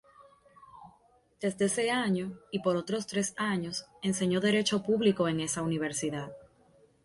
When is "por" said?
2.63-2.75